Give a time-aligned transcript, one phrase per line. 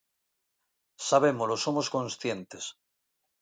[1.09, 2.65] Sabémolo, somos conscientes.